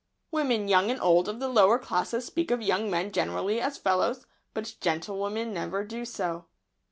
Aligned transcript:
Women, 0.31 0.67
young 0.67 0.89
and 0.89 0.99
old, 0.99 1.29
of 1.29 1.39
the 1.39 1.47
lower 1.47 1.77
classes 1.77 2.25
speak 2.25 2.49
of 2.49 2.59
young 2.59 2.89
men 2.89 3.11
generally 3.11 3.61
as 3.61 3.77
"fellows," 3.77 4.25
but 4.51 4.73
gentlewomen 4.79 5.53
never 5.53 5.83
do 5.85 6.05
so. 6.05 6.45